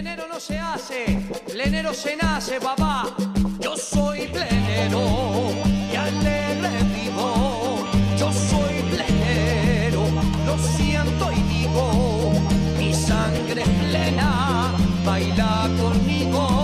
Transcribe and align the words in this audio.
Plenero 0.00 0.26
no 0.26 0.40
se 0.40 0.58
hace, 0.58 1.04
plenero 1.46 1.92
se 1.92 2.16
nace, 2.16 2.58
papá. 2.58 3.14
Yo 3.58 3.76
soy 3.76 4.28
plenero 4.28 5.02
y 5.92 5.94
alegre 5.94 6.70
vivo. 6.94 7.86
Yo 8.16 8.32
soy 8.32 8.80
plenero, 8.94 10.06
lo 10.46 10.56
siento 10.56 11.30
y 11.30 11.42
digo, 11.52 12.32
mi 12.78 12.94
sangre 12.94 13.60
es 13.60 13.68
plena, 13.90 14.72
baila 15.04 15.68
conmigo. 15.78 16.59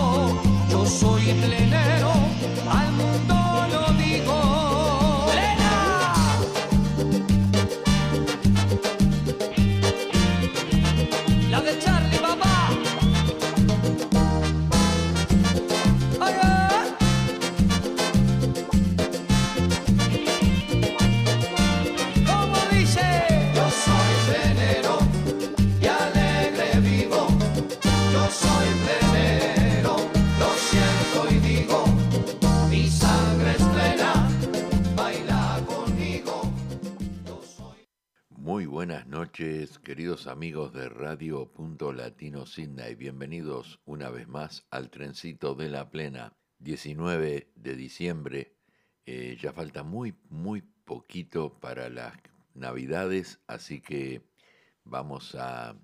Queridos 39.86 40.26
amigos 40.26 40.72
de 40.72 40.88
Radio 40.88 41.46
Punto 41.52 41.92
Latino 41.92 42.44
Sydney. 42.44 42.96
Bienvenidos 42.96 43.78
una 43.84 44.10
vez 44.10 44.26
más 44.26 44.66
al 44.72 44.90
trencito 44.90 45.54
de 45.54 45.68
la 45.68 45.90
plena. 45.90 46.36
19 46.58 47.52
de 47.54 47.76
diciembre. 47.76 48.56
Eh, 49.04 49.38
ya 49.40 49.52
falta 49.52 49.84
muy, 49.84 50.12
muy 50.28 50.62
poquito 50.62 51.60
para 51.60 51.88
las 51.88 52.14
Navidades, 52.52 53.38
así 53.46 53.80
que 53.80 54.22
vamos 54.82 55.36
a, 55.36 55.76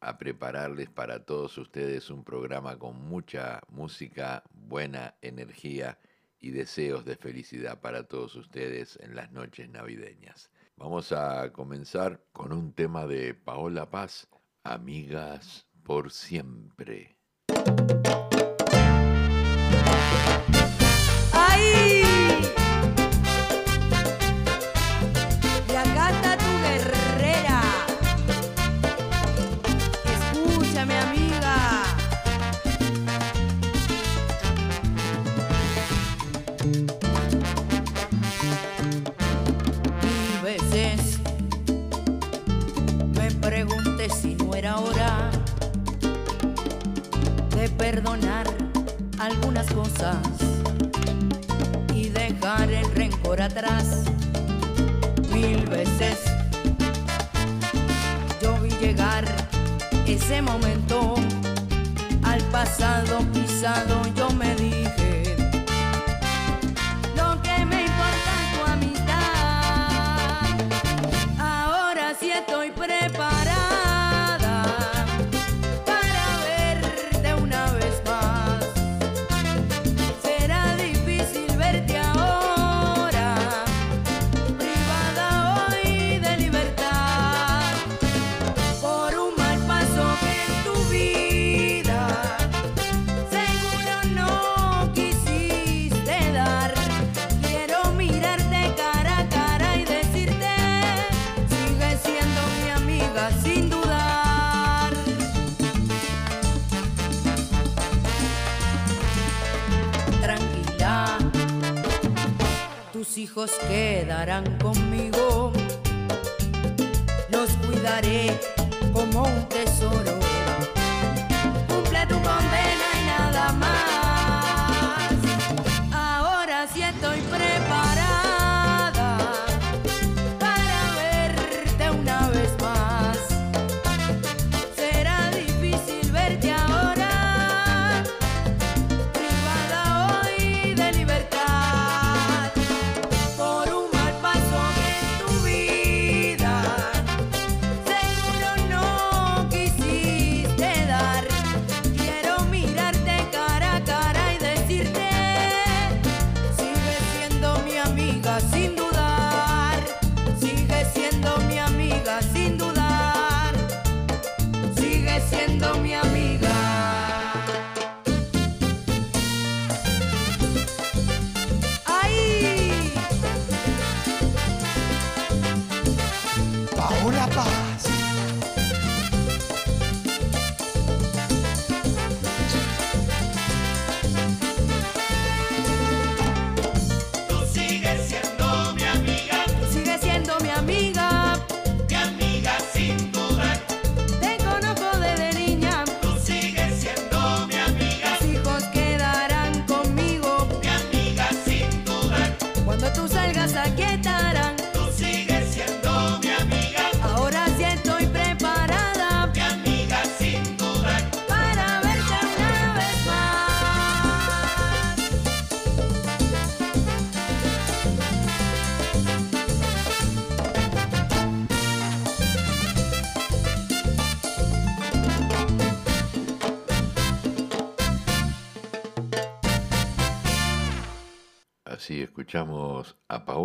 a 0.00 0.16
prepararles 0.16 0.88
para 0.88 1.26
todos 1.26 1.58
ustedes 1.58 2.08
un 2.08 2.24
programa 2.24 2.78
con 2.78 3.06
mucha 3.06 3.60
música, 3.68 4.44
buena 4.54 5.18
energía 5.20 5.98
y 6.40 6.52
deseos 6.52 7.04
de 7.04 7.16
felicidad 7.16 7.82
para 7.82 8.04
todos 8.04 8.34
ustedes 8.34 8.98
en 9.02 9.14
las 9.14 9.30
noches 9.30 9.68
navideñas. 9.68 10.50
Vamos 10.82 11.12
a 11.12 11.52
comenzar 11.52 12.24
con 12.32 12.52
un 12.52 12.72
tema 12.72 13.06
de 13.06 13.34
Paola 13.34 13.88
Paz, 13.88 14.26
Amigas 14.64 15.68
por 15.84 16.10
siempre. 16.10 17.20
¡Ay! 21.32 22.01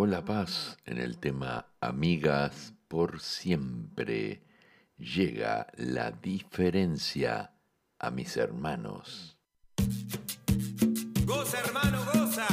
A 0.08 0.24
Paola 0.24 0.24
Paz 0.24 0.78
en 0.86 0.98
el 0.98 1.18
tema 1.18 1.66
Amigas 1.80 2.72
por 2.88 3.20
siempre. 3.20 4.42
Llega 4.96 5.66
la 5.76 6.10
diferencia 6.12 7.52
a 7.98 8.10
mis 8.10 8.36
hermanos. 8.36 9.36
Goza 11.24 11.58
hermano, 11.60 12.04
goza, 12.14 12.46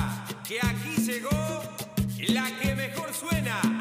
que 0.45 0.59
aquí 0.59 1.01
llegó 1.01 1.63
la 2.27 2.51
que 2.59 2.75
mejor 2.75 3.13
suena. 3.13 3.74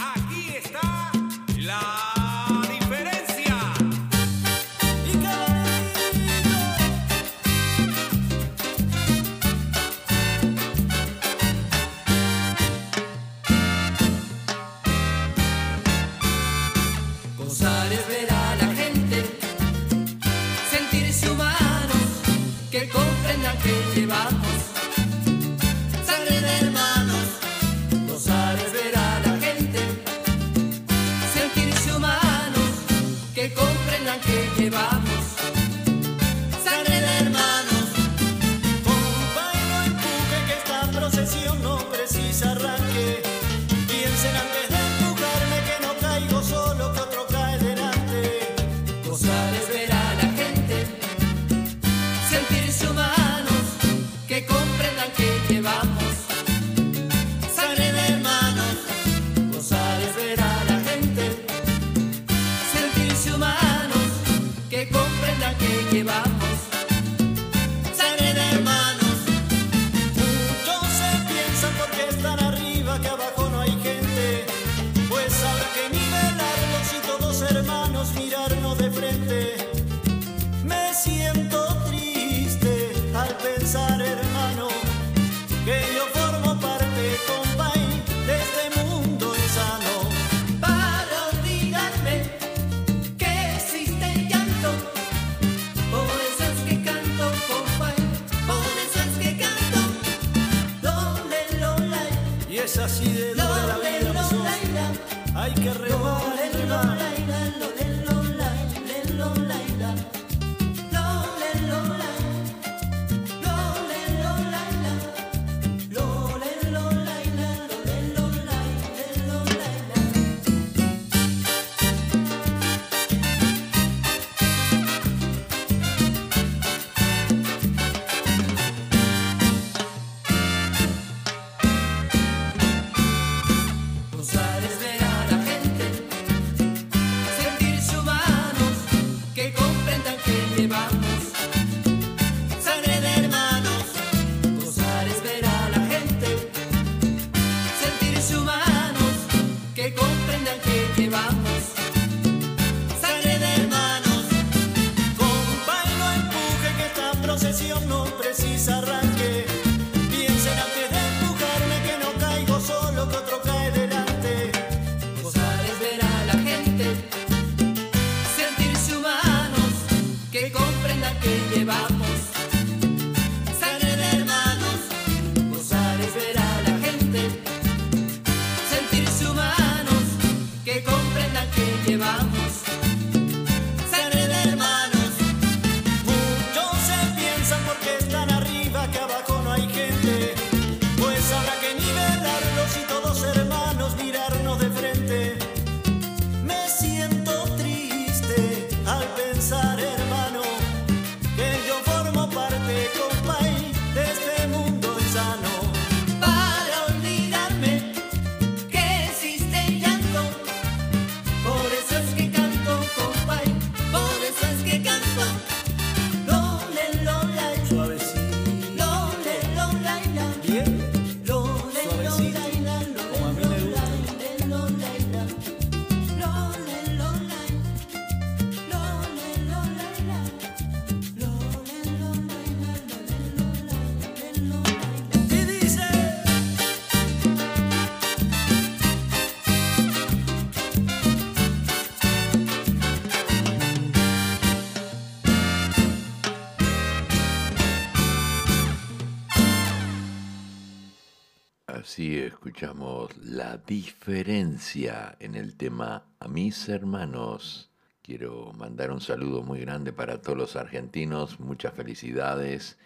Escuchamos 252.45 253.17
la 253.17 253.57
diferencia 253.57 255.17
en 255.19 255.35
el 255.35 255.57
tema 255.57 256.05
a 256.21 256.29
mis 256.29 256.69
hermanos. 256.69 257.71
Quiero 258.03 258.53
mandar 258.53 258.93
un 258.93 259.01
saludo 259.01 259.43
muy 259.43 259.61
grande 259.61 259.95
para 259.95 260.21
todos 260.21 260.37
los 260.37 260.55
argentinos, 260.55 261.41
muchas 261.41 261.73
felicidades. 261.73 262.79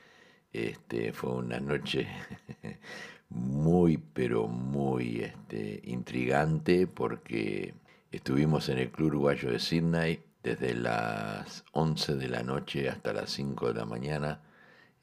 Este 0.52 1.12
fue 1.12 1.32
una 1.32 1.58
noche 1.58 2.06
muy 3.30 3.96
pero 3.96 4.46
muy 4.46 5.22
este, 5.22 5.80
intrigante 5.82 6.86
porque 6.86 7.74
estuvimos 8.12 8.68
en 8.68 8.78
el 8.78 8.92
Club 8.92 9.08
Uruguayo 9.08 9.50
de 9.50 9.58
Sydney 9.58 10.22
desde 10.40 10.72
las 10.72 11.64
11 11.72 12.14
de 12.14 12.28
la 12.28 12.44
noche 12.44 12.88
hasta 12.88 13.12
las 13.12 13.30
5 13.30 13.72
de 13.72 13.74
la 13.74 13.86
mañana 13.86 14.40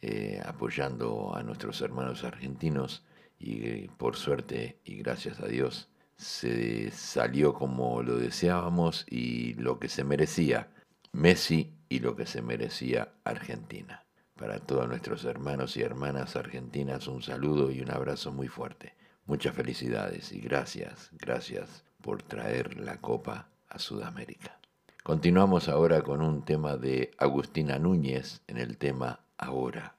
eh, 0.01 0.41
apoyando 0.45 1.35
a 1.35 1.43
nuestros 1.43 1.81
hermanos 1.81 2.23
argentinos 2.23 3.03
y 3.45 3.89
por 3.89 4.15
suerte 4.15 4.79
y 4.83 4.95
gracias 4.95 5.39
a 5.39 5.45
Dios 5.45 5.87
se 6.17 6.89
salió 6.91 7.53
como 7.53 8.01
lo 8.01 8.17
deseábamos 8.17 9.05
y 9.07 9.53
lo 9.53 9.77
que 9.79 9.87
se 9.87 10.03
merecía 10.03 10.69
Messi 11.11 11.71
y 11.87 11.99
lo 11.99 12.15
que 12.15 12.25
se 12.25 12.41
merecía 12.41 13.13
Argentina. 13.23 14.03
Para 14.35 14.59
todos 14.59 14.87
nuestros 14.87 15.23
hermanos 15.25 15.77
y 15.77 15.81
hermanas 15.81 16.35
argentinas 16.35 17.07
un 17.07 17.21
saludo 17.21 17.71
y 17.71 17.81
un 17.81 17.91
abrazo 17.91 18.31
muy 18.31 18.47
fuerte. 18.47 18.95
Muchas 19.27 19.53
felicidades 19.53 20.31
y 20.31 20.39
gracias, 20.39 21.11
gracias 21.13 21.83
por 22.01 22.23
traer 22.23 22.79
la 22.79 22.99
copa 22.99 23.49
a 23.69 23.77
Sudamérica. 23.77 24.59
Continuamos 25.03 25.69
ahora 25.69 26.01
con 26.01 26.23
un 26.23 26.43
tema 26.43 26.77
de 26.77 27.11
Agustina 27.19 27.77
Núñez 27.77 28.41
en 28.47 28.57
el 28.57 28.77
tema 28.77 29.19
Ahora. 29.37 29.94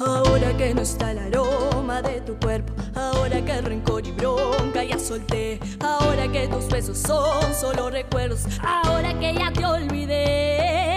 Ahora 0.00 0.56
que 0.56 0.72
no 0.74 0.82
está 0.82 1.10
el 1.10 1.18
aroma 1.18 2.00
de 2.02 2.20
tu 2.20 2.36
cuerpo, 2.38 2.72
ahora 2.94 3.44
que 3.44 3.60
rencor 3.60 4.06
y 4.06 4.12
bronca 4.12 4.84
ya 4.84 4.96
solté, 4.96 5.58
ahora 5.80 6.30
que 6.30 6.46
tus 6.46 6.68
besos 6.68 6.98
son 6.98 7.52
solo 7.52 7.90
recuerdos, 7.90 8.46
ahora 8.62 9.12
que 9.18 9.34
ya 9.34 9.52
te 9.52 9.66
olvidé. 9.66 10.87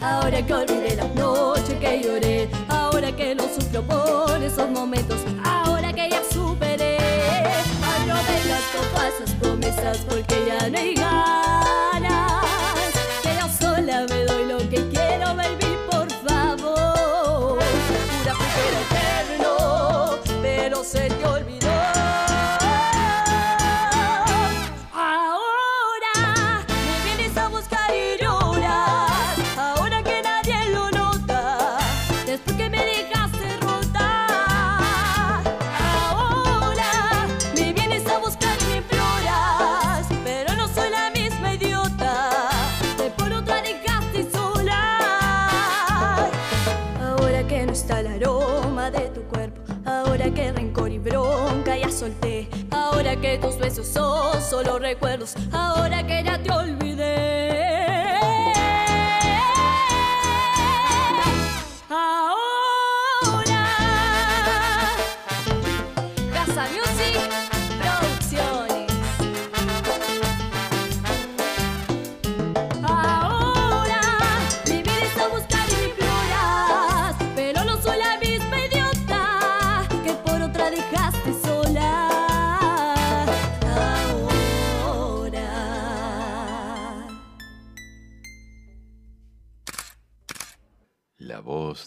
Ahora 0.00 0.46
que 0.46 0.54
olvidé 0.54 0.94
la 0.94 1.08
noche 1.08 1.76
que 1.80 2.00
lloré, 2.00 2.48
ahora 2.68 3.10
que 3.10 3.34
no 3.34 3.42
sufro 3.42 3.82
por 3.82 4.40
esos 4.40 4.70
momentos, 4.70 5.18
ahora 5.44 5.92
que 5.92 6.08
ya 6.08 6.22
superé. 6.30 6.98
Ay, 6.98 8.06
no 8.06 8.14
vengas 8.14 8.62
con 8.72 8.84
falsas 8.94 9.34
promesas 9.40 9.98
porque 10.08 10.36
ya 10.46 10.70
no 10.70 10.78
hay 10.78 10.94
ganas. 10.94 11.93
Besos 53.84 53.94
son 53.94 54.42
solo 54.42 54.78
recuerdos, 54.78 55.34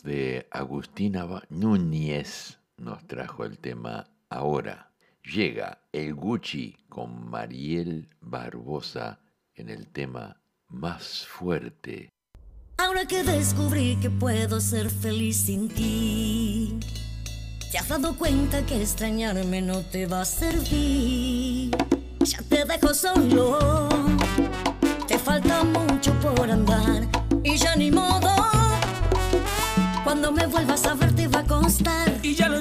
de 0.04 0.48
Agustina 0.52 1.26
Núñez 1.50 2.58
nos 2.78 3.06
trajo 3.08 3.46
el 3.46 3.58
tema 3.58 4.08
Ahora. 4.30 4.92
Llega 5.24 5.82
el 5.92 6.14
Gucci 6.14 6.78
con 6.90 7.30
Mariel 7.30 8.10
Barbosa 8.22 9.20
en 9.56 9.70
el 9.70 9.88
tema 9.88 10.42
Más 10.70 11.26
fuerte. 11.28 12.10
Ahora 12.78 13.06
que 13.06 13.24
descubrí 13.24 13.98
que 14.02 14.10
puedo 14.10 14.62
ser 14.62 14.90
feliz 14.90 15.38
sin 15.38 15.68
ti, 15.70 16.80
te 17.72 17.78
has 17.78 17.90
dado 17.90 18.16
cuenta 18.16 18.66
que 18.66 18.82
extrañarme 18.82 19.62
no 19.62 19.82
te 19.82 20.06
va 20.06 20.22
a 20.22 20.26
servir. 20.26 21.72
Ya 22.20 22.42
te 22.50 22.66
dejo 22.66 22.94
solo, 22.94 23.90
te 25.08 25.18
falta 25.18 25.64
mucho 25.64 26.14
por 26.20 26.50
andar 26.52 27.08
y 27.44 27.58
ya 27.58 27.76
ni 27.76 27.92
modo 27.92 28.27
cuando 30.28 30.42
me 30.42 30.48
vuelvas 30.52 30.86
a 30.86 30.94
ver 30.94 31.14
te 31.16 31.28
va 31.30 31.40
a 31.40 31.44
constar. 31.44 32.20
Y 32.22 32.36
ya 32.36 32.50
lo 32.50 32.60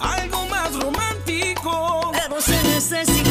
algo 0.00 0.44
más 0.46 0.74
romántico. 0.74 2.10
Pero 2.12 2.40
se 2.40 2.60
necesitaban 2.64 3.21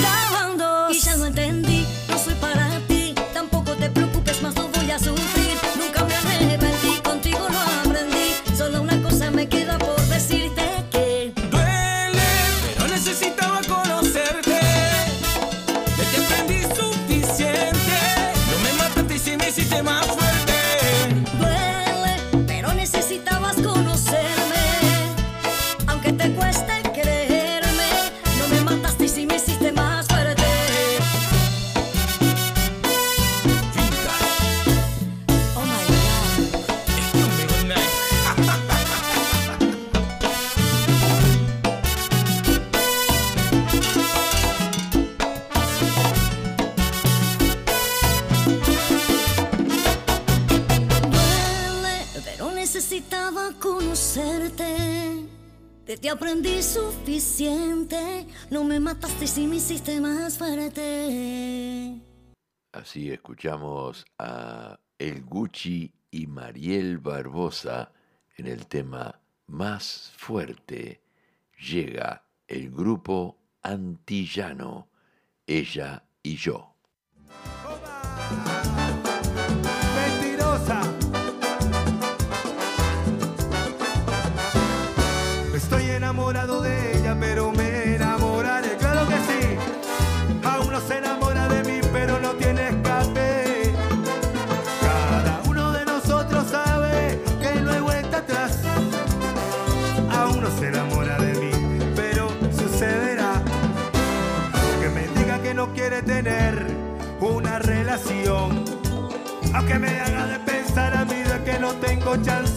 suficiente. 57.21 58.25
No 58.49 58.63
me 58.63 58.79
mataste 58.79 59.27
si 59.27 59.45
me 59.45 59.57
hiciste 59.57 60.01
más 60.01 60.37
fuerte. 60.37 62.01
Así 62.71 63.11
escuchamos 63.11 64.05
a 64.17 64.79
El 64.97 65.23
Gucci 65.23 65.93
y 66.09 66.25
Mariel 66.27 66.97
Barbosa 66.97 67.91
en 68.37 68.47
el 68.47 68.65
tema 68.65 69.19
Más 69.47 70.11
Fuerte. 70.17 71.01
Llega 71.59 72.23
el 72.47 72.71
grupo 72.71 73.37
Antillano, 73.61 74.87
ella 75.45 76.03
y 76.23 76.37
yo. 76.37 76.70
Aunque 109.53 109.77
me 109.77 109.99
haga 109.99 110.25
de 110.27 110.39
pensar 110.39 110.95
a 110.95 111.03
mí 111.03 111.23
que 111.43 111.59
no 111.59 111.73
tengo 111.73 112.15
chance. 112.23 112.50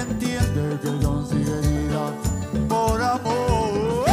entiende 0.00 0.78
que 0.82 0.98
yo 1.00 1.24
sigue 1.24 1.58
herida 1.58 2.12
por 2.68 3.02
amor. 3.02 4.09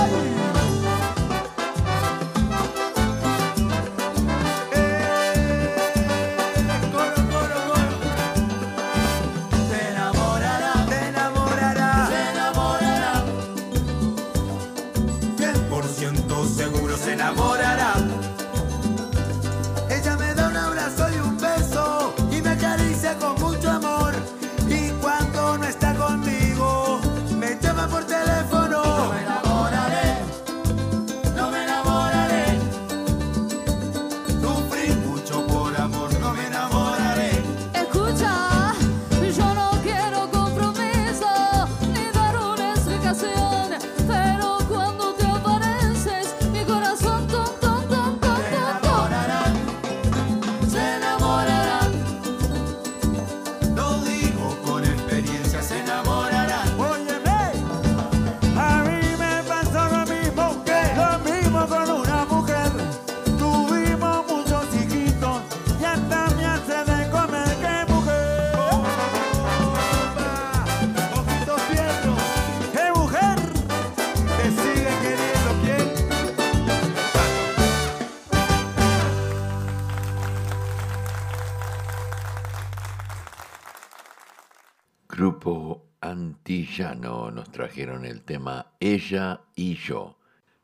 el 88.05 88.21
tema 88.21 88.73
Ella 88.79 89.41
y 89.55 89.75
yo. 89.75 90.17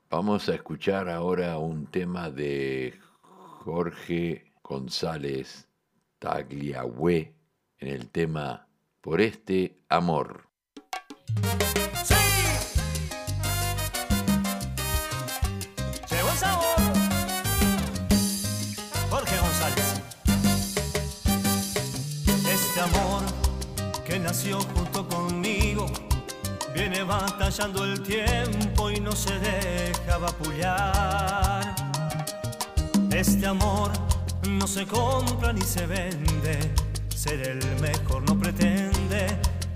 Vamos 0.10 0.48
a 0.48 0.56
escuchar 0.56 1.10
ahora 1.10 1.58
un 1.58 1.88
tema 1.88 2.30
de 2.30 3.00
Jorge 3.22 4.52
González 4.64 5.68
Tagliahue 6.20 7.34
en 7.80 7.88
el 7.88 8.10
tema 8.10 8.68
Por 9.02 9.22
este 9.22 9.78
amor. 9.90 10.48
batallando 27.22 27.84
el 27.86 28.02
tiempo 28.02 28.90
y 28.90 29.00
no 29.00 29.12
se 29.12 29.38
deja 29.40 30.18
vapular. 30.18 31.76
Este 33.12 33.46
amor 33.46 33.92
no 34.50 34.66
se 34.68 34.86
compra 34.86 35.54
ni 35.54 35.62
se 35.62 35.86
vende, 35.86 36.74
ser 37.16 37.48
el 37.48 37.64
mejor 37.80 38.24
no 38.28 38.38
pretende 38.38 39.28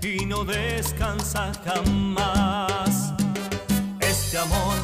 y 0.02 0.26
no 0.26 0.44
descansa 0.44 1.52
jamás. 1.64 3.12
Este 4.00 4.38
amor 4.38 4.76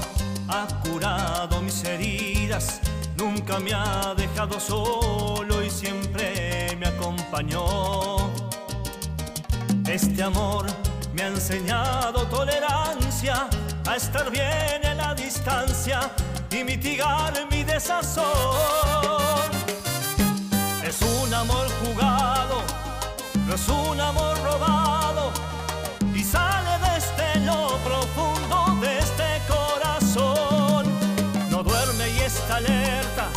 ha 0.49 0.67
curado 0.85 1.61
mis 1.61 1.83
heridas, 1.85 2.81
nunca 3.17 3.59
me 3.59 3.73
ha 3.75 4.15
dejado 4.17 4.61
solo 4.61 5.63
y 5.63 5.71
siempre 5.71 6.77
me 6.79 6.87
acompañó. 6.87 8.17
Este 9.87 10.23
amor 10.23 10.67
me 11.15 11.23
ha 11.23 11.27
enseñado 11.29 12.27
tolerancia 12.27 13.49
a 13.87 13.97
estar 13.97 14.31
bien 14.31 14.81
en 14.83 14.97
la 14.97 15.15
distancia 15.15 16.01
y 16.51 16.65
mitigar 16.65 17.33
mi 17.51 17.63
desazón. 17.63 18.25
Es 20.85 21.01
un 21.03 21.33
amor 21.33 21.69
jugado, 21.85 22.63
no 23.47 23.55
es 23.55 23.69
un 23.69 24.01
amor 24.01 24.37
robado 24.43 25.33
y 26.15 26.23
sale 26.25 26.71
desde 26.81 26.97
este 26.99 27.41
lo 27.41 27.79
profundo 27.79 28.81
de 28.81 28.99
este 28.99 29.41
corazón. 29.49 30.87
No 31.49 31.63
duerme 31.63 32.09
y 32.11 32.19
está 32.21 32.57
alerta, 32.57 33.29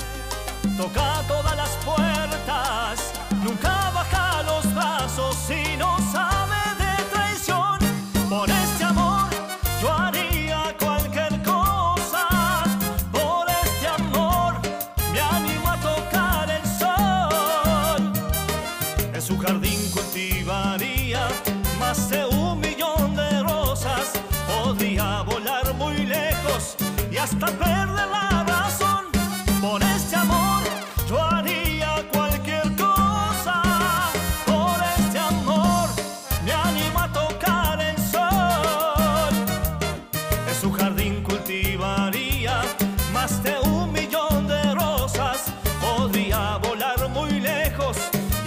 toca 0.78 1.22
todas 1.28 1.56
las 1.56 1.70
puertas, 1.86 3.13
nunca 3.44 3.92
baja 3.94 4.42
los 4.44 4.74
brazos 4.74 5.38
y 5.52 5.77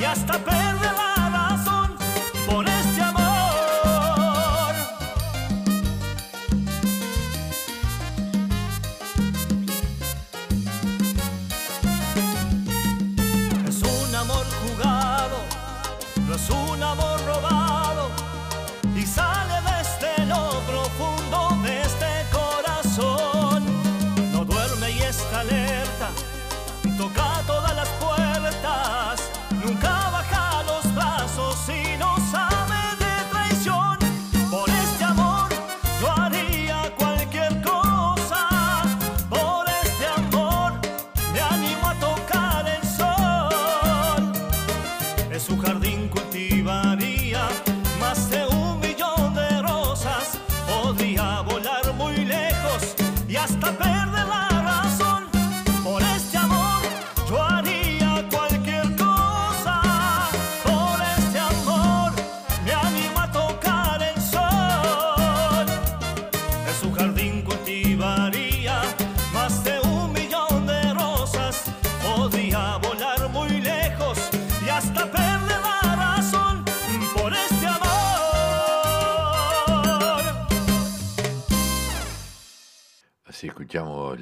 E 0.01 0.07
hasta 0.07 0.39
perder. 0.39 0.90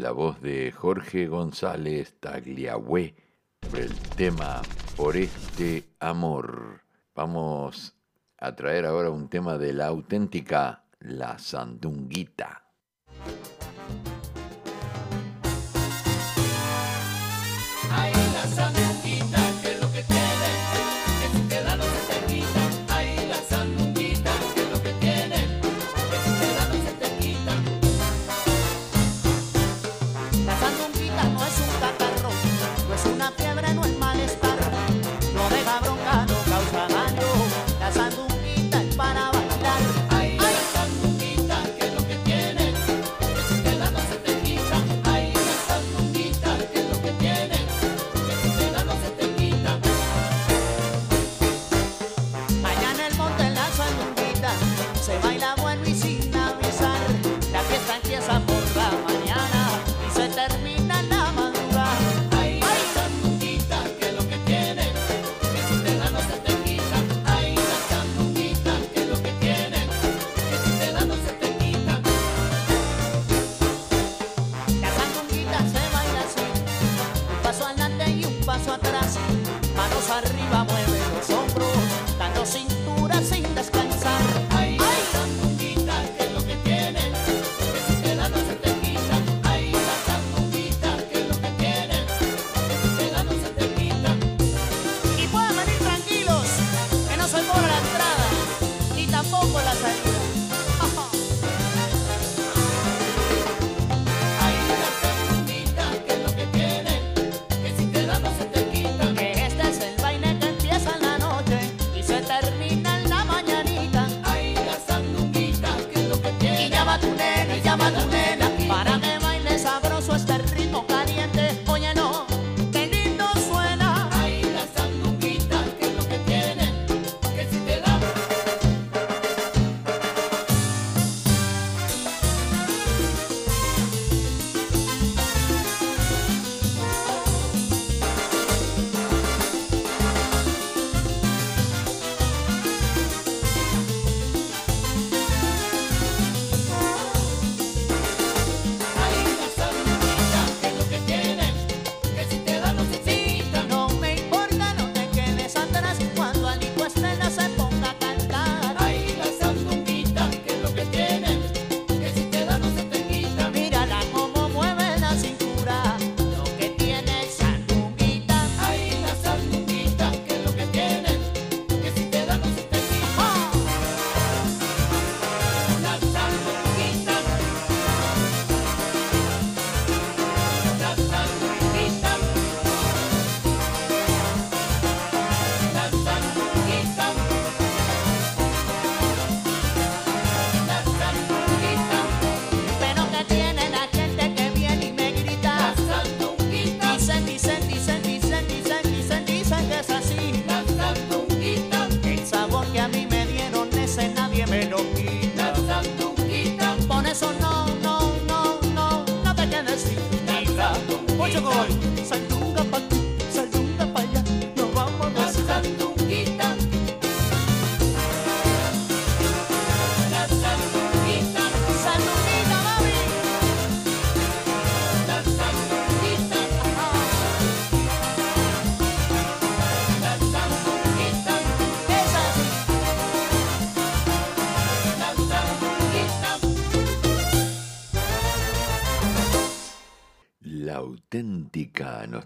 la 0.09 0.13
voz 0.13 0.41
de 0.41 0.73
Jorge 0.73 1.27
González 1.27 2.15
Tagliabue 2.19 3.15
sobre 3.61 3.83
el 3.83 3.95
tema 4.17 4.63
Por 4.97 5.19
este 5.19 5.85
amor. 6.01 6.81
Vamos 7.15 7.95
a 8.39 8.57
traer 8.57 8.87
ahora 8.87 9.11
un 9.11 9.29
tema 9.29 9.59
de 9.59 9.75
la 9.75 9.89
auténtica 9.89 10.85
La 11.01 11.39
Sandunguita. 11.39 12.63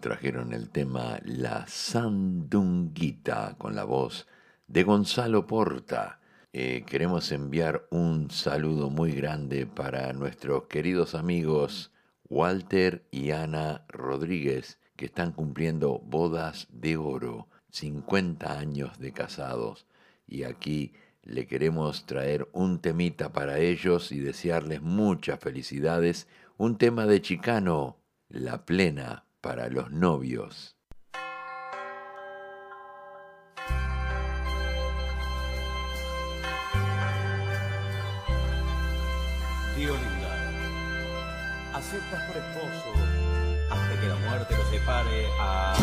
Trajeron 0.03 0.53
el 0.53 0.69
tema 0.69 1.21
La 1.25 1.65
Sandunguita 1.69 3.55
con 3.57 3.77
la 3.77 3.85
voz 3.85 4.27
de 4.67 4.83
Gonzalo 4.83 5.47
Porta. 5.47 6.19
Eh, 6.53 6.83
queremos 6.85 7.31
enviar 7.31 7.87
un 7.91 8.29
saludo 8.29 8.91
muy 8.91 9.13
grande 9.13 9.65
para 9.65 10.13
nuestros 10.13 10.65
queridos 10.65 11.15
amigos 11.15 11.93
Walter 12.29 13.07
y 13.13 13.31
Ana 13.31 13.85
Rodríguez, 13.89 14.81
que 14.97 15.05
están 15.05 15.31
cumpliendo 15.31 16.01
bodas 16.01 16.67
de 16.73 16.97
oro, 16.97 17.47
50 17.71 18.59
años 18.59 18.99
de 18.99 19.13
casados. 19.13 19.87
Y 20.27 20.43
aquí 20.43 20.95
le 21.23 21.47
queremos 21.47 22.07
traer 22.07 22.49
un 22.53 22.81
temita 22.81 23.33
para 23.33 23.61
ellos 23.61 24.11
y 24.11 24.19
desearles 24.19 24.83
muchas 24.83 25.39
felicidades, 25.39 26.27
un 26.57 26.77
tema 26.77 27.07
de 27.07 27.23
Chicano, 27.23 27.99
La 28.29 28.67
Plena 28.67 29.27
para 29.43 29.69
los 29.69 29.91
novios. 29.91 30.77
Diolinda, 39.77 40.33
aceptas 41.75 42.23
por 42.29 42.37
esposo 42.37 42.93
hasta 43.69 44.01
que 44.01 44.07
la 44.07 44.17
muerte 44.17 44.57
lo 44.57 44.71
separe 44.71 45.27
a 45.41 45.75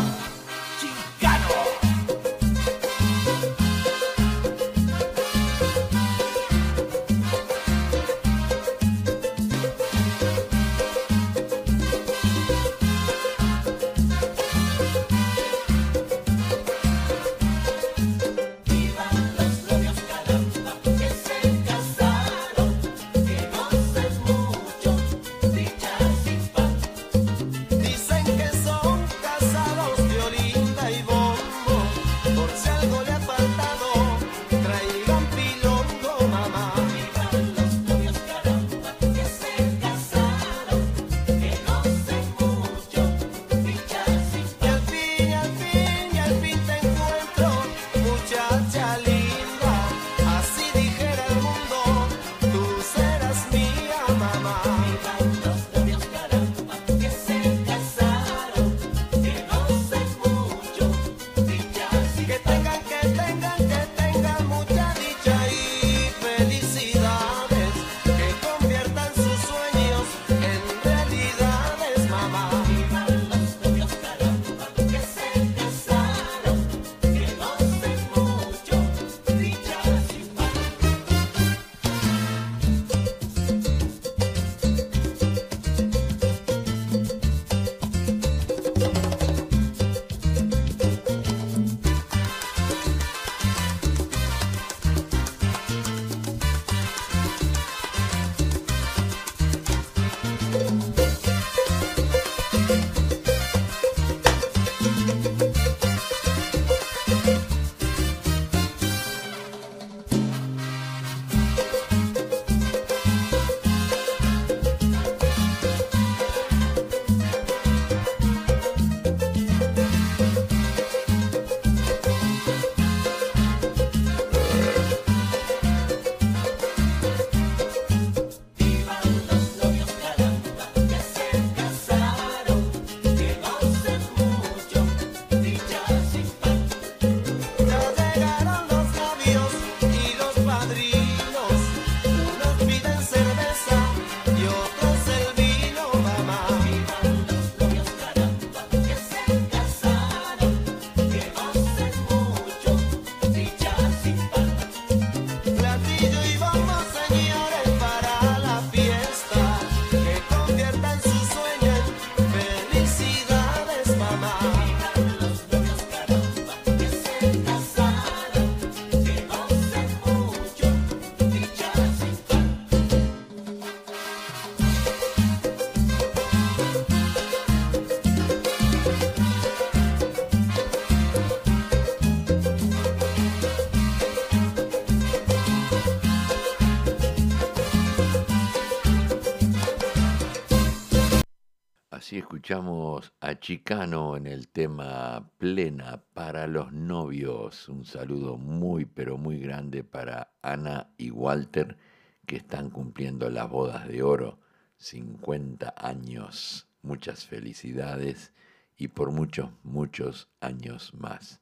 Así 192.10 192.18
escuchamos 192.18 193.12
a 193.20 193.38
Chicano 193.38 194.16
en 194.16 194.26
el 194.26 194.48
tema 194.48 195.30
Plena 195.38 196.02
para 196.12 196.48
los 196.48 196.72
novios. 196.72 197.68
Un 197.68 197.84
saludo 197.84 198.36
muy 198.36 198.84
pero 198.84 199.16
muy 199.16 199.38
grande 199.38 199.84
para 199.84 200.32
Ana 200.42 200.90
y 200.98 201.12
Walter 201.12 201.78
que 202.26 202.34
están 202.34 202.70
cumpliendo 202.70 203.30
las 203.30 203.48
bodas 203.48 203.86
de 203.86 204.02
oro. 204.02 204.40
50 204.78 205.72
años. 205.76 206.66
Muchas 206.82 207.26
felicidades 207.26 208.32
y 208.76 208.88
por 208.88 209.12
muchos, 209.12 209.50
muchos 209.62 210.28
años 210.40 210.92
más. 210.94 211.40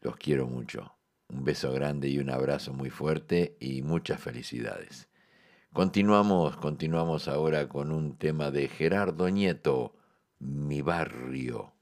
Los 0.00 0.16
quiero 0.16 0.48
mucho. 0.48 0.96
Un 1.28 1.44
beso 1.44 1.70
grande 1.70 2.08
y 2.08 2.18
un 2.18 2.30
abrazo 2.30 2.72
muy 2.72 2.90
fuerte 2.90 3.56
y 3.60 3.82
muchas 3.82 4.20
felicidades. 4.20 5.07
Continuamos, 5.78 6.56
continuamos 6.56 7.28
ahora 7.28 7.68
con 7.68 7.92
un 7.92 8.18
tema 8.18 8.50
de 8.50 8.66
Gerardo 8.66 9.28
Nieto, 9.28 9.94
Mi 10.40 10.82
barrio. 10.82 11.72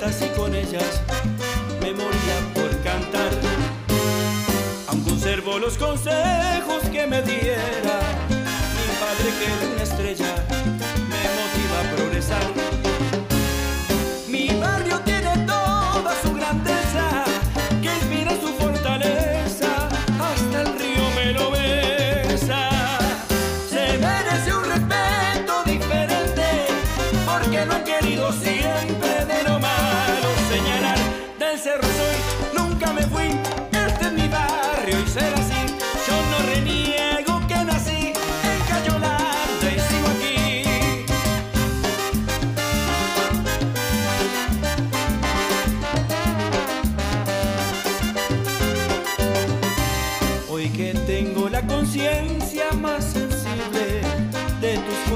y 0.00 0.38
con 0.38 0.54
ellas 0.54 1.00
me 1.80 1.92
moría 1.92 2.36
por 2.54 2.70
cantar. 2.82 3.30
Aún 4.88 5.02
conservo 5.04 5.58
los 5.58 5.76
consejos 5.76 6.82
que 6.90 7.06
me 7.06 7.22
diera 7.22 8.00
mi 8.76 8.86
padre 8.98 9.32
que 9.38 9.44
era 9.44 9.74
una 9.74 9.82
estrella 9.82 10.41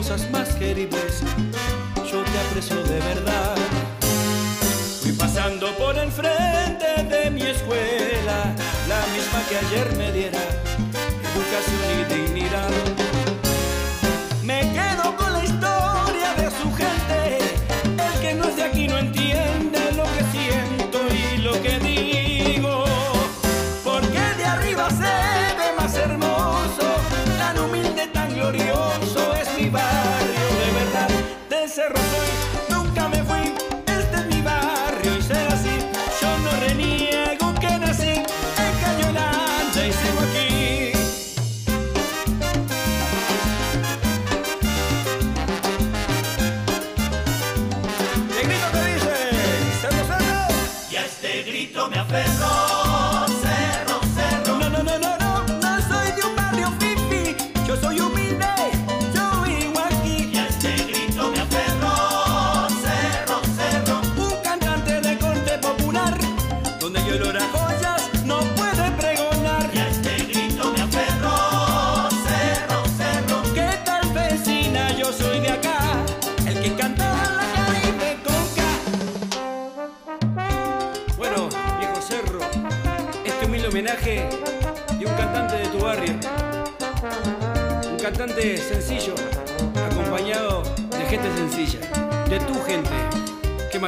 cosas 0.09 0.31
más 0.31 0.49
queribles, 0.55 1.21
yo 2.09 2.23
te 2.23 2.39
aprecio 2.47 2.77
de 2.85 3.01
verdad. 3.01 3.57
Fui 5.03 5.11
pasando 5.11 5.67
por 5.77 5.99
enfrente 5.99 7.03
de 7.11 7.29
mi 7.33 7.43
escuela, 7.43 8.55
la 8.87 9.01
misma 9.13 9.43
que 9.49 9.57
ayer 9.57 9.97
me 9.97 10.13
diera 10.13 10.39
educación 11.35 11.83
y 11.99 12.05
dignidad. 12.15 12.71
Me 14.45 14.61
quedo 14.73 14.96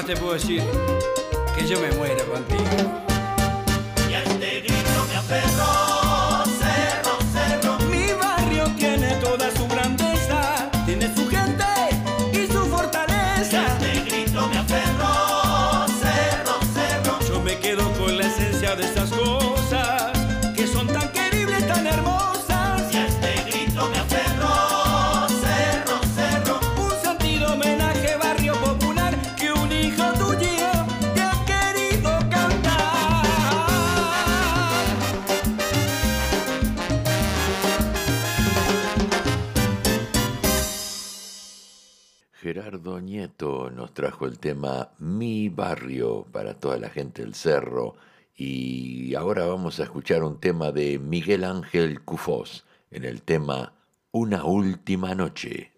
te 0.09 0.17
puedo 0.17 0.33
decir 0.33 0.63
que 1.55 1.67
yo 1.67 1.79
me 1.81 1.93
muero 1.93 2.25
contigo. 2.25 2.98
Mi 44.99 45.49
Barrio 45.49 46.27
para 46.33 46.55
toda 46.55 46.79
la 46.79 46.89
gente 46.89 47.23
del 47.23 47.35
cerro. 47.35 47.95
Y 48.37 49.15
ahora 49.15 49.47
vamos 49.47 49.79
a 49.79 49.85
escuchar 49.85 50.23
un 50.25 50.41
tema 50.41 50.73
de 50.73 50.99
Miguel 50.99 51.45
Ángel 51.45 52.03
Cufós 52.03 52.65
en 52.91 53.05
el 53.05 53.23
tema 53.23 53.73
Una 54.11 54.45
Última 54.45 55.15
Noche. 55.15 55.73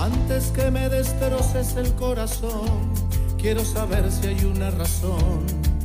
Antes 0.00 0.50
que 0.52 0.70
me 0.70 0.88
destroces 0.88 1.74
el 1.76 1.92
corazón, 1.94 2.92
quiero 3.38 3.64
saber 3.64 4.10
si 4.10 4.28
hay 4.28 4.44
una 4.44 4.70
razón 4.70 5.77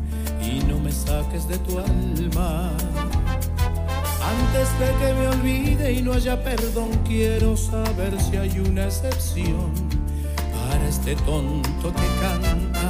y 0.45 0.63
no 0.67 0.79
me 0.79 0.91
saques 0.91 1.47
de 1.47 1.57
tu 1.59 1.79
alma. 1.79 2.71
Antes 4.33 4.79
de 4.79 4.87
que 4.99 5.13
me 5.13 5.27
olvide 5.27 5.93
y 5.93 6.01
no 6.01 6.13
haya 6.13 6.41
perdón, 6.43 6.89
quiero 7.05 7.55
saber 7.57 8.19
si 8.21 8.37
hay 8.37 8.59
una 8.59 8.85
excepción 8.85 9.71
para 10.51 10.87
este 10.87 11.15
tonto 11.17 11.93
que 11.93 12.07
canta. 12.21 12.89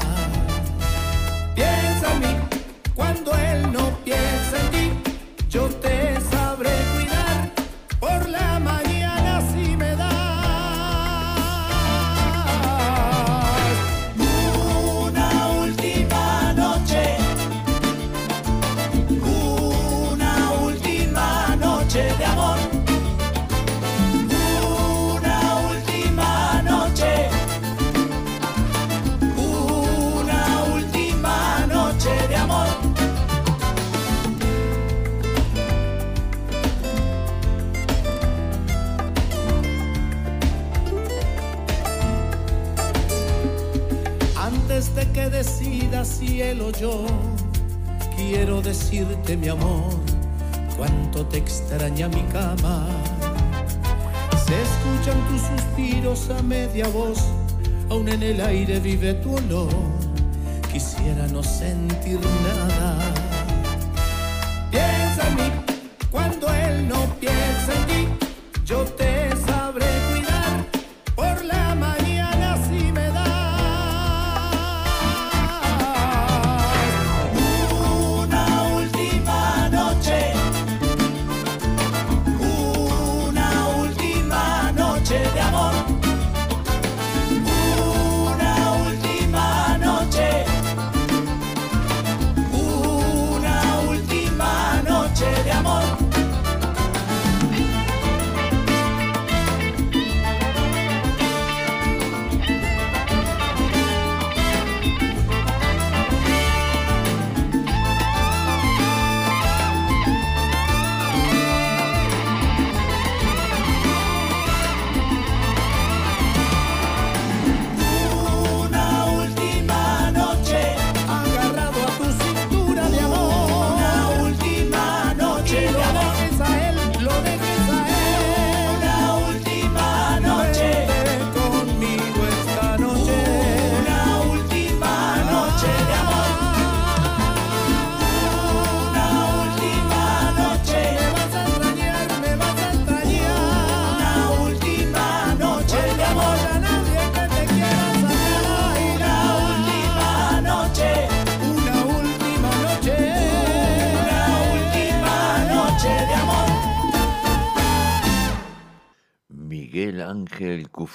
Piensa 1.56 2.14
en 2.14 2.20
mí 2.20 2.36
cuando 2.96 3.32
él 3.36 3.72
no 3.72 3.90
piensa 4.04 4.58
en 4.60 4.72
ti, 4.72 5.12
yo 5.50 5.68
te 5.68 6.20
cielo 46.06 46.72
yo 46.72 47.06
quiero 48.16 48.62
decirte 48.62 49.38
mi 49.38 49.48
amor, 49.48 49.94
cuánto 50.78 51.26
te 51.26 51.38
extraña 51.38 52.08
mi 52.08 52.22
cama. 52.24 52.88
Se 54.46 54.62
escuchan 54.62 55.28
tus 55.30 55.42
suspiros 55.42 56.30
a 56.30 56.42
media 56.44 56.88
voz, 56.88 57.20
aún 57.90 58.10
en 58.10 58.24
el 58.24 58.42
aire 58.42 58.80
vive 58.80 59.14
tu 59.16 59.36
olor, 59.36 59.74
quisiera 60.72 61.28
no 61.28 61.42
sentir 61.44 62.20
nada. 62.20 63.13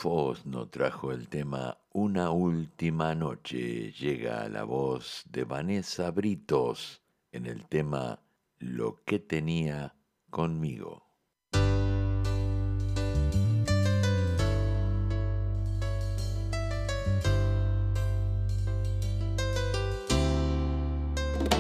Fosno 0.01 0.69
trajo 0.69 1.11
el 1.11 1.27
tema 1.27 1.77
Una 1.93 2.31
última 2.31 3.17
noche. 3.17 3.91
Llega 3.99 4.49
la 4.49 4.63
voz 4.63 5.25
de 5.29 5.43
Vanessa 5.43 6.13
Britos 6.13 7.03
en 7.33 7.47
el 7.47 7.67
tema 7.67 8.21
Lo 8.61 9.03
que 9.05 9.19
tenía 9.19 9.97
conmigo. 10.31 11.03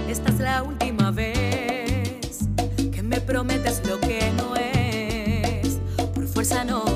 Esta 0.08 0.30
es 0.30 0.38
la 0.38 0.62
última 0.62 1.10
vez 1.10 2.46
que 2.92 3.02
me 3.02 3.20
prometes 3.20 3.84
lo 3.84 3.98
que 3.98 4.30
no 4.36 4.54
es. 4.54 5.80
Por 6.14 6.28
fuerza 6.28 6.64
no 6.64 6.87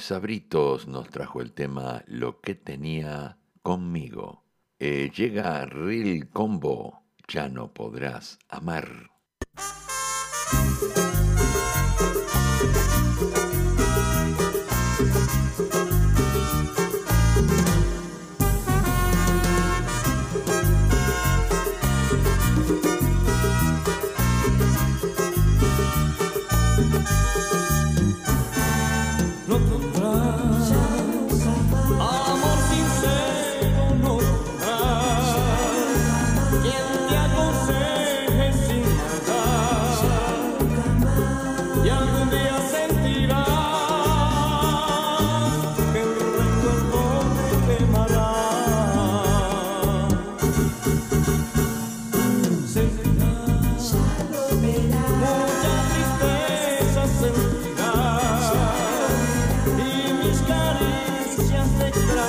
Sabritos 0.00 0.88
nos 0.88 1.08
trajo 1.10 1.40
el 1.40 1.52
tema 1.52 2.02
Lo 2.06 2.40
que 2.40 2.54
tenía 2.54 3.38
conmigo. 3.62 4.44
Eh, 4.78 5.10
llega 5.14 5.66
Real 5.66 6.28
Combo, 6.30 7.02
ya 7.28 7.48
no 7.48 7.72
podrás 7.72 8.38
amar. 8.48 9.10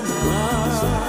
love. 0.09 1.00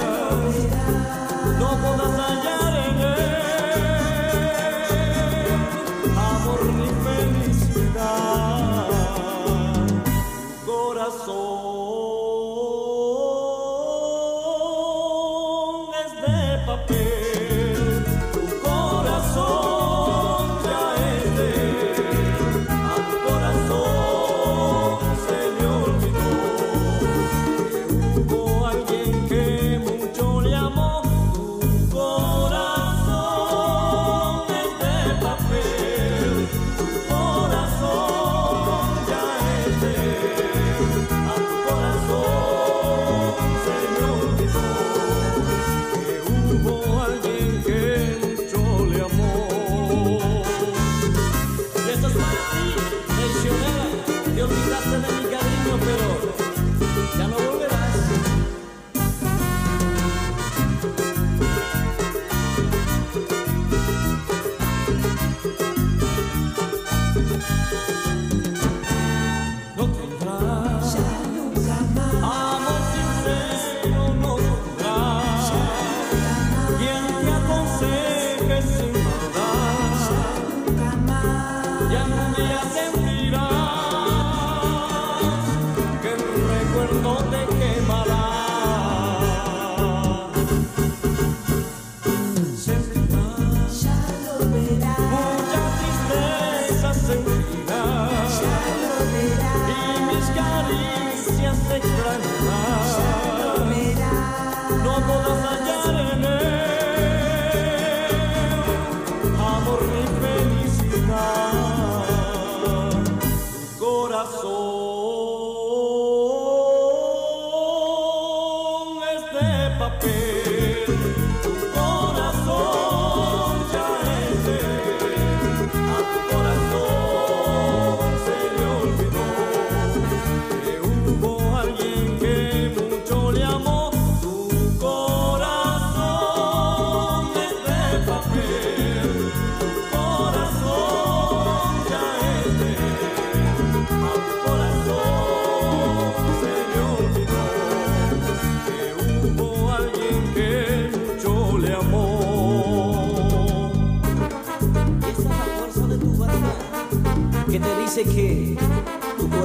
dormir. 109.73 110.12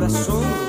coração. 0.08 0.67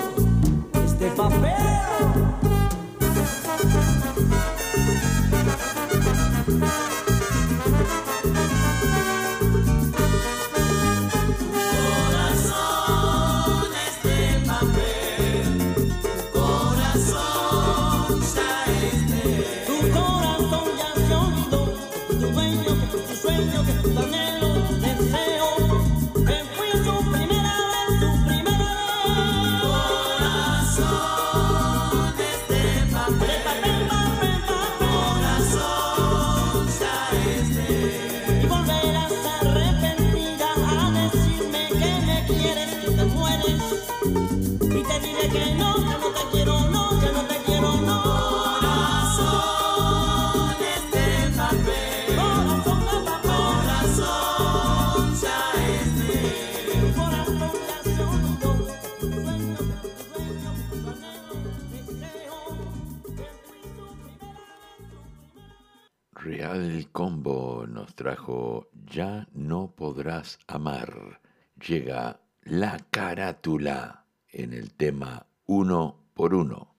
Real 66.51 66.87
Combo 66.91 67.67
nos 67.67 67.93
trajo 67.93 68.69
Ya 68.91 69.27
no 69.33 69.71
podrás 69.75 70.39
amar. 70.47 71.21
Llega 71.55 72.21
la 72.41 72.79
carátula 72.89 74.05
en 74.31 74.53
el 74.53 74.73
tema 74.73 75.27
uno 75.45 76.07
por 76.15 76.33
uno. 76.33 76.75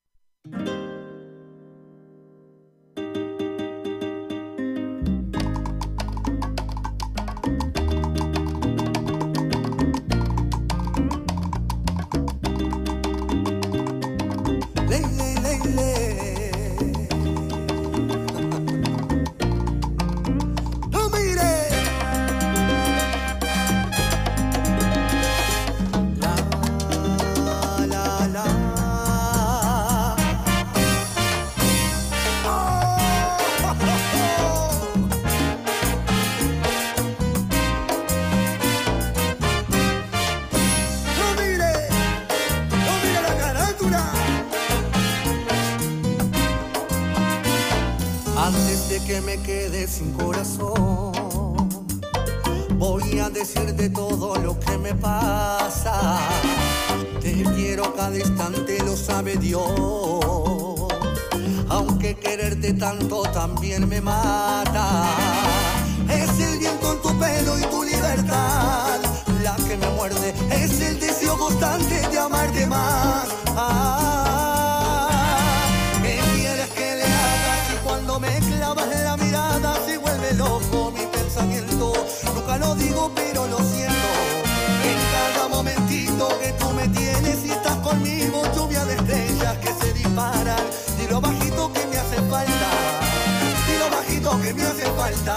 me 94.55 94.63
hace 94.63 94.87
falta. 94.93 95.37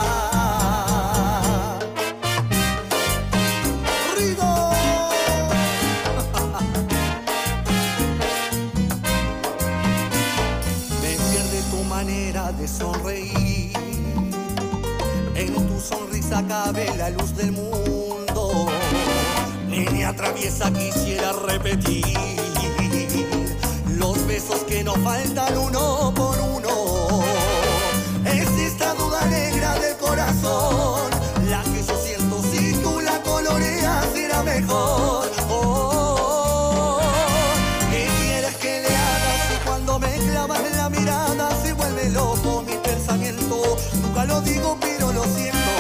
¡Rigo! 4.17 4.71
me 11.01 11.15
pierde 11.15 11.61
tu 11.71 11.83
manera 11.83 12.51
de 12.53 12.67
sonreír. 12.67 13.73
En 15.35 15.53
tu 15.53 15.79
sonrisa 15.79 16.43
cabe 16.47 16.85
la 16.97 17.09
luz 17.11 17.35
del 17.35 17.51
mundo. 17.51 18.67
Niña 19.67 20.15
traviesa 20.15 20.71
quisiera 20.71 21.33
repetir 21.33 22.05
los 23.87 24.25
besos 24.27 24.63
que 24.63 24.83
no 24.83 24.93
faltan 24.95 25.57
uno 25.57 26.13
por 26.15 26.35
uno 26.37 26.42
alegra 29.23 29.79
del 29.79 29.95
corazón. 29.97 31.09
La 31.49 31.63
que 31.63 31.83
yo 31.83 31.95
siento 31.97 32.41
si 32.51 32.73
tú 32.83 32.99
la 33.01 33.21
coloreas 33.21 34.05
será 34.13 34.43
mejor. 34.43 35.29
Oh, 35.49 36.99
¿Qué 37.91 38.07
quieres 38.19 38.55
que 38.57 38.81
le 38.81 38.87
hagas 38.87 39.39
si 39.49 39.55
cuando 39.65 39.99
me 39.99 40.13
clavas 40.17 40.61
la 40.75 40.89
mirada 40.89 41.49
se 41.61 41.73
vuelve 41.73 42.09
loco 42.09 42.63
mi 42.67 42.75
pensamiento? 42.77 43.77
Nunca 44.01 44.25
lo 44.25 44.41
digo 44.41 44.77
pero 44.79 45.11
lo 45.11 45.23
siento. 45.23 45.73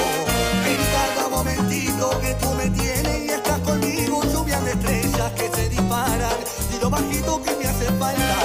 En 0.71 0.79
cada 0.95 1.29
momentito 1.29 2.19
que 2.21 2.33
tú 2.35 2.53
me 2.53 2.69
tienes 2.69 3.25
y 3.25 3.29
estás 3.29 3.59
conmigo, 3.59 4.23
lluvia 4.31 4.59
de 4.61 4.71
estrellas 4.71 5.31
que 5.33 5.49
se 5.55 5.69
disparan. 5.69 6.37
Y 6.73 6.81
lo 6.81 6.89
bajito 6.89 7.41
que 7.43 7.55
me 7.55 7.65
hace 7.65 7.85
falta. 7.99 8.37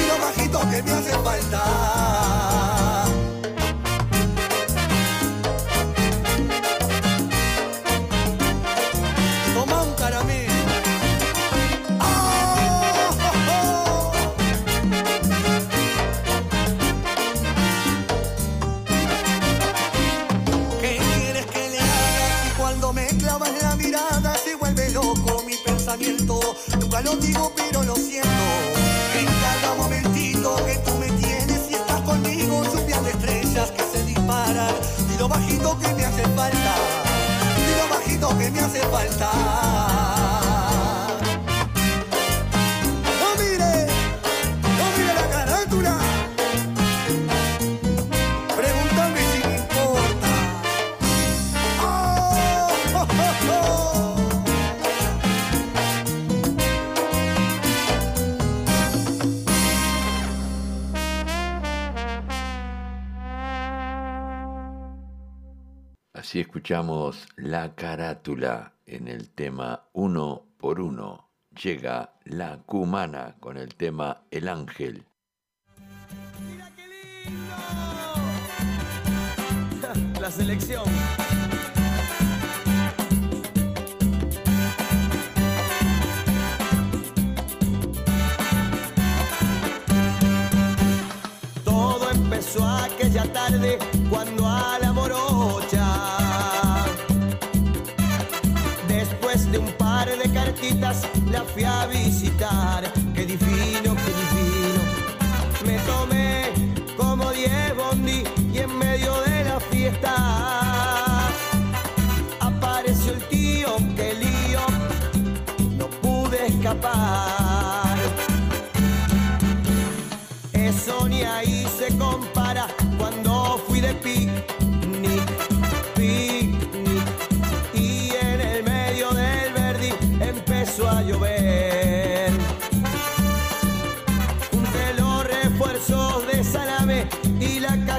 Y 0.00 0.08
lo 0.08 0.16
bajito 0.26 0.60
que 0.70 0.82
me 0.82 0.92
hace 0.92 1.12
falta. 1.24 2.45
nunca 26.96 27.10
lo 27.10 27.16
digo, 27.16 27.52
pero 27.54 27.82
lo 27.82 27.94
siento. 27.96 28.28
en 29.18 29.26
Cada 29.26 29.74
momentito 29.74 30.56
que 30.64 30.78
tú 30.78 30.94
me 30.98 31.06
tienes 31.06 31.70
y 31.70 31.74
estás 31.74 32.00
conmigo, 32.02 32.62
lluvia 32.64 33.00
de 33.02 33.10
estrellas 33.10 33.70
que 33.70 33.82
se 33.82 34.04
disparan. 34.04 34.74
Y 35.14 35.18
lo 35.18 35.28
bajito 35.28 35.78
que 35.78 35.94
me 35.94 36.04
hace 36.04 36.22
falta, 36.28 36.74
y 37.56 37.80
lo 37.80 37.94
bajito 37.94 38.38
que 38.38 38.50
me 38.50 38.60
hace 38.60 38.80
falta. 38.80 40.15
Escuchamos 66.34 67.28
la 67.36 67.74
carátula 67.76 68.72
en 68.84 69.06
el 69.06 69.30
tema 69.30 69.88
Uno 69.92 70.48
por 70.58 70.80
Uno. 70.80 71.30
Llega 71.62 72.14
la 72.24 72.58
cumana 72.66 73.36
con 73.38 73.56
el 73.56 73.74
tema 73.76 74.24
El 74.30 74.48
Ángel. 74.48 75.06
¡Mira 76.44 76.70
qué 76.74 76.82
lindo! 77.22 77.54
La 80.20 80.30
selección. 80.30 80.84
Todo 91.64 92.10
empezó 92.10 92.66
aquella 92.66 93.32
tarde 93.32 93.78
cuando 94.10 94.45
la 100.80 101.42
fui 101.44 101.64
a 101.64 101.86
visitar. 101.86 102.82
Qué 103.14 103.24
divino, 103.24 103.55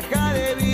caja 0.09 0.55
de. 0.55 0.66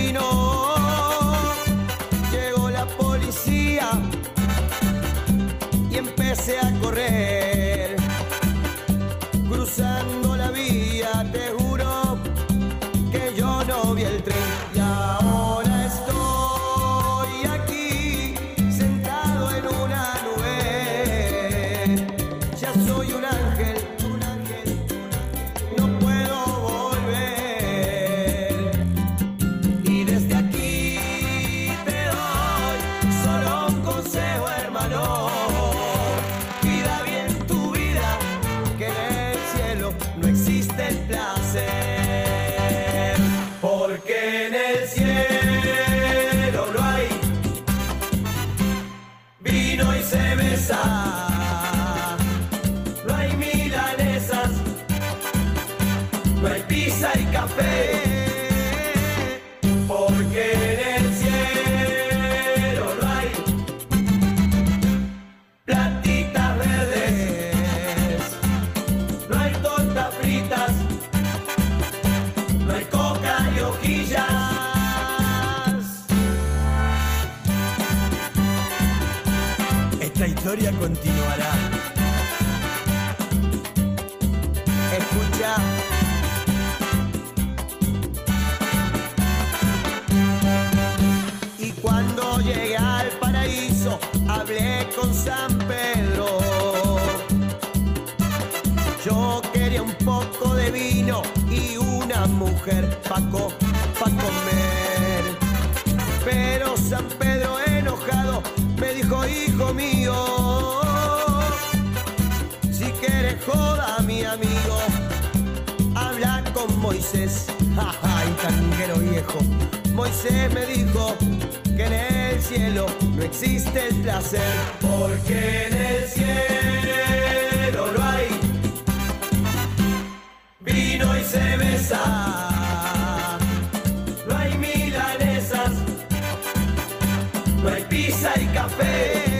No 137.64 137.70
hay 137.70 137.84
pizza 137.86 138.34
y 138.42 138.46
café. 138.48 139.33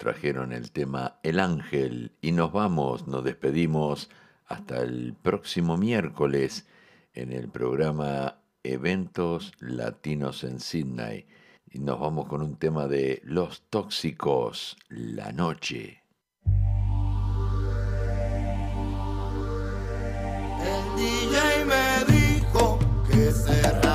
trajeron 0.00 0.52
el 0.52 0.72
tema 0.72 1.20
El 1.22 1.38
Ángel 1.38 2.12
y 2.22 2.32
nos 2.32 2.52
vamos, 2.52 3.06
nos 3.06 3.22
despedimos 3.22 4.08
hasta 4.46 4.80
el 4.80 5.14
próximo 5.14 5.76
miércoles 5.76 6.66
en 7.12 7.32
el 7.32 7.50
programa 7.50 8.40
Eventos 8.62 9.52
Latinos 9.60 10.42
en 10.42 10.58
Sydney. 10.58 11.26
Y 11.70 11.80
nos 11.80 12.00
vamos 12.00 12.28
con 12.28 12.40
un 12.40 12.56
tema 12.56 12.88
de 12.88 13.20
Los 13.24 13.68
Tóxicos, 13.68 14.78
La 14.88 15.32
Noche. 15.32 16.02
El 20.62 20.96
DJ 20.96 21.64
me 21.66 22.12
dijo 22.16 22.78
que 23.06 23.30
será. 23.32 23.89